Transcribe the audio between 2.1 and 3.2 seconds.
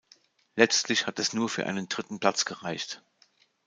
Platz gereicht.